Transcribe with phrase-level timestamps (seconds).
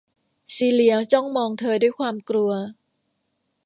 [0.55, 2.51] ซีเลียจ้องมองเธอด้วยความกลัว